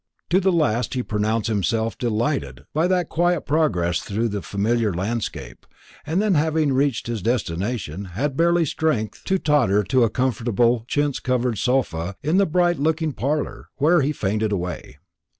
To 0.31 0.39
the 0.39 0.51
last 0.51 0.95
he 0.95 1.03
pronounced 1.03 1.47
himself 1.47 1.95
delighted 1.95 2.65
by 2.73 2.87
that 2.87 3.07
quiet 3.07 3.41
progress 3.41 3.99
through 3.99 4.29
the 4.29 4.41
familiar 4.41 4.91
landscape; 4.91 5.63
and 6.07 6.19
then 6.19 6.33
having 6.33 6.73
reached 6.73 7.05
his 7.05 7.21
destination, 7.21 8.05
had 8.05 8.35
barely 8.35 8.65
strength 8.65 9.23
to 9.25 9.37
totter 9.37 9.83
to 9.83 10.03
a 10.03 10.09
comfortable 10.09 10.85
chintz 10.87 11.19
covered 11.19 11.59
sofa 11.59 12.15
in 12.23 12.37
the 12.37 12.47
bright 12.47 12.79
looking 12.79 13.11
parlour, 13.13 13.67
where 13.75 14.01
he 14.01 14.11
fainted 14.11 14.51
away. 14.51 14.97